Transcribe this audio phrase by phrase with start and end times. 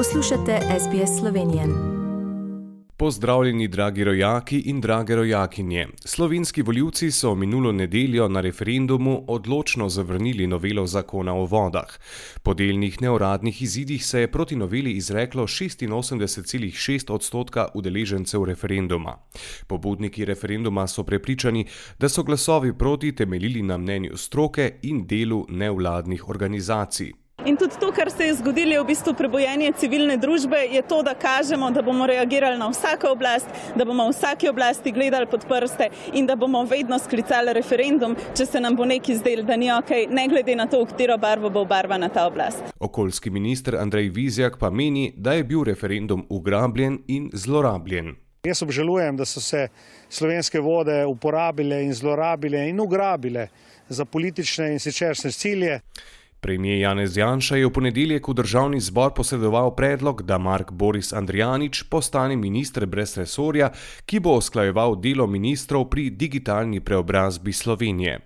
[0.00, 1.62] Poslušate SBS Slovenijo.
[2.96, 5.86] Pozdravljeni, dragi rojaki in drage rojakinje.
[6.04, 11.98] Slovenski voljivci so minulo nedeljo na referendumu odločno zavrnili novelo zakona o vodah.
[12.42, 19.18] Po delnih neuradnih izidih se je proti noveli izreklo 86,6 odstotka udeležencev referenduma.
[19.66, 21.66] Pobudniki referenduma so prepričani,
[21.98, 27.19] da so glasovi proti temeljili na mnenju stroke in delu nevladnih organizacij.
[27.44, 30.98] In tudi to, kar se je zgodilo, je v bistvu prebojenje civilne družbe, je to,
[31.02, 35.88] da kažemo, da bomo reagirali na vsako oblast, da bomo vsaki oblasti gledali pod prste
[36.12, 39.94] in da bomo vedno sklicali referendum, če se nam bo neki zdel, da ni ok,
[40.12, 42.74] ne glede na to, v katero barvo bo obarvana ta oblast.
[42.78, 48.18] Okoljski minister Andrej Vizjak pa meni, da je bil referendum ugrabljen in zlorabljen.
[48.44, 49.68] Jaz obžalujem, da so se
[50.08, 53.48] slovenske vode uporabile in zlorabile in ugrabile
[53.88, 55.80] za politične in siceršne cilje.
[56.40, 61.82] Premijer Janez Janša je v ponedeljek v državni zbor posredoval predlog, da Mark Boris Andrijanič
[61.82, 63.68] postane ministr brez resorja,
[64.06, 68.18] ki bo usklajeval delo ministrov pri digitalni preobrazbi Slovenije.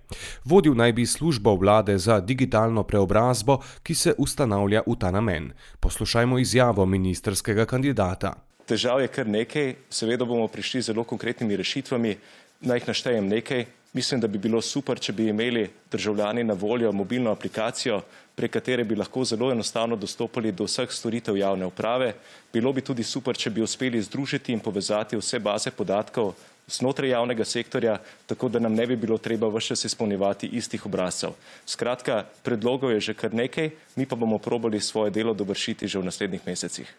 [0.44, 5.50] Vodil naj bi službo vlade za digitalno preobrazbo, ki se ustanavlja v ta namen.
[5.80, 8.34] Poslušajmo izjavo ministerskega kandidata.
[8.66, 12.16] Težav je kar nekaj, seveda bomo prišli z zelo konkretnimi rešitvami.
[12.60, 13.66] Naj jih naštejem nekaj.
[13.94, 18.00] Mislim, da bi bilo super, če bi imeli državljani na voljo mobilno aplikacijo,
[18.34, 22.14] prek katere bi lahko zelo enostavno dostopali do vseh storitev javne uprave.
[22.52, 26.34] Bilo bi tudi super, če bi uspeli združiti in povezati vse baze podatkov
[26.66, 31.38] znotraj javnega sektorja, tako da nam ne bi bilo treba vse čas izpolnjevati istih obrazcev.
[31.66, 36.10] Skratka, predlogov je že kar nekaj, mi pa bomo probali svoje delo dovršiti že v
[36.10, 36.94] naslednjih mesecih.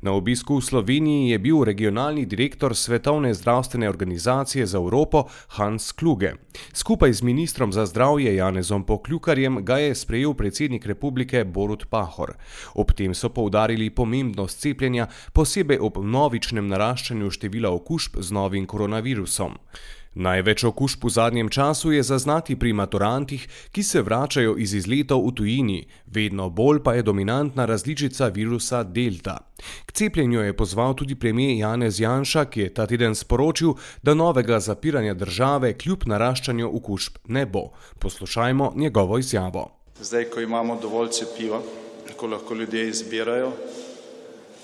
[0.00, 6.32] Na obisku v Sloveniji je bil regionalni direktor Svetovne zdravstvene organizacije za Evropo Hans Kluge.
[6.72, 12.34] Skupaj z ministrom za zdravje Janezom Pokljukarjem ga je sprejel predsednik republike Borut Pahor.
[12.74, 19.58] Ob tem so poudarili pomembnost cepljenja, posebej ob novičnem naraščanju števila okužb z novim koronavirusom.
[20.14, 25.32] Največ okužb v zadnjem času je zaznati pri maturantih, ki se vračajo iz izletov v
[25.32, 29.38] tujini, vedno bolj pa je dominantna različica virusa Delta.
[29.86, 33.72] K cepljenju je pozval tudi premijer Janez Janša, ki je ta teden sporočil,
[34.02, 37.70] da novega zapiranja države kljub naraščanju okužb ne bo.
[37.98, 39.70] Poslušajmo njegovo izjavo.
[40.00, 41.62] Zdaj, ko imamo dovolj cepiva,
[42.16, 43.52] ko lahko ljudje izbirajo,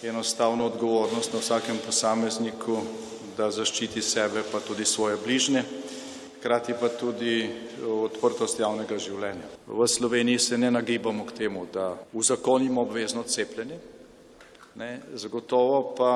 [0.03, 2.83] je enostavno odgovornost na vsakem posamezniku
[3.39, 5.63] da zaščiti sebe, pa tudi svoje bližnje,
[6.39, 7.47] hkrati pa tudi
[7.87, 9.47] odprtost javnega življenja.
[9.67, 13.79] V Sloveniji se ne nagibamo k temu, da uzakonimo obvezno cepljenje,
[14.75, 16.13] ne, zagotovo pa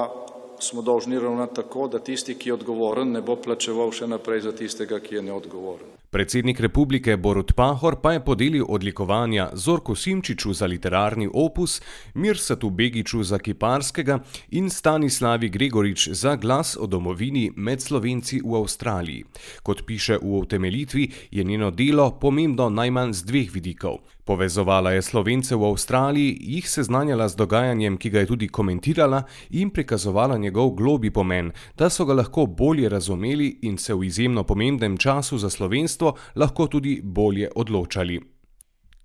[0.63, 4.53] smo dolžni ravnati tako, da tisti, ki je odgovoren, ne bo plačeval še naprej za
[4.55, 6.02] tistega, ki je neodgovoren.
[6.13, 11.81] Predsednik republike Borut Pahor pa je podelil odlikovanja Zorku Simčiču za literarni opus,
[12.15, 14.19] Mirsatu Begiču za kiparskega
[14.51, 19.25] in Stanislavi Gregorič za glas o domovini med slovenci v Avstraliji.
[19.63, 24.05] Kot piše v utemeljitvi, je njeno delo pomembno najmanj z dveh vidikov.
[24.25, 29.71] Povezovala je slovence v Avstraliji, jih seznanjala z dogajanjem, ki ga je tudi komentirala, in
[29.71, 34.97] prikazovala njegov globi pomen, da so ga lahko bolje razumeli in se v izjemno pomembnem
[34.97, 38.21] času za slovenstvo lahko tudi bolje odločali.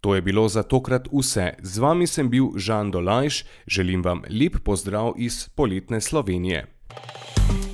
[0.02, 1.54] To je bilo za tokrat vse.
[1.62, 6.68] Z vami sem bil Žan Dolajš, želim vam lep pozdrav iz poletne Slovenije.